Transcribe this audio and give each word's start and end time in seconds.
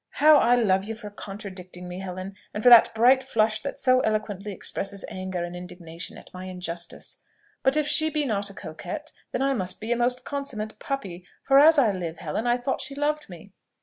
"How 0.13 0.37
I 0.39 0.55
love 0.55 0.83
you 0.85 0.95
for 0.95 1.11
contradicting 1.11 1.87
me, 1.87 1.99
Helen! 1.99 2.33
and 2.55 2.63
for 2.63 2.69
that 2.69 2.91
bright 2.95 3.21
flush 3.21 3.61
that 3.61 3.79
so 3.79 3.99
eloquently 3.99 4.51
expresses 4.51 5.05
anger 5.09 5.43
and 5.43 5.55
indignation 5.55 6.17
at 6.17 6.33
my 6.33 6.45
injustice! 6.45 7.19
But 7.61 7.77
if 7.77 7.85
she 7.85 8.09
be 8.09 8.25
not 8.25 8.49
a 8.49 8.55
coquette, 8.55 9.11
then 9.31 9.41
must 9.59 9.77
I 9.77 9.79
be 9.79 9.91
a 9.91 9.95
most 9.95 10.25
consummate 10.25 10.79
puppy; 10.79 11.27
for 11.43 11.59
as 11.59 11.77
I 11.77 11.91
live, 11.91 12.17
Helen, 12.17 12.47
I 12.47 12.57
thought 12.57 12.81
she 12.81 12.95
loved 12.95 13.29
me." 13.29 13.51